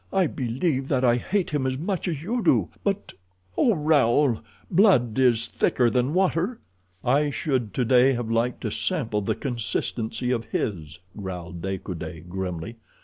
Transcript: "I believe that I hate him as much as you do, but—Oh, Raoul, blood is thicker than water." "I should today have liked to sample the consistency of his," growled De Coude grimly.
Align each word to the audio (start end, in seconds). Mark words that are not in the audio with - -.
"I 0.11 0.25
believe 0.25 0.87
that 0.87 1.03
I 1.05 1.17
hate 1.17 1.51
him 1.51 1.67
as 1.67 1.77
much 1.77 2.07
as 2.07 2.23
you 2.23 2.41
do, 2.41 2.69
but—Oh, 2.83 3.75
Raoul, 3.75 4.39
blood 4.71 5.19
is 5.19 5.45
thicker 5.45 5.91
than 5.91 6.15
water." 6.15 6.59
"I 7.05 7.29
should 7.29 7.71
today 7.71 8.13
have 8.13 8.31
liked 8.31 8.61
to 8.61 8.71
sample 8.71 9.21
the 9.21 9.35
consistency 9.35 10.31
of 10.31 10.45
his," 10.45 10.97
growled 11.15 11.61
De 11.61 11.77
Coude 11.77 12.27
grimly. 12.27 12.77